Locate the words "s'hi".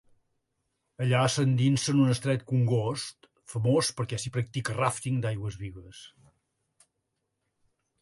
4.25-4.35